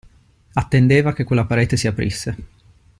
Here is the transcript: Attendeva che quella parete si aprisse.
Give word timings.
Attendeva 0.55 1.13
che 1.13 1.23
quella 1.23 1.45
parete 1.45 1.77
si 1.77 1.85
aprisse. 1.85 2.35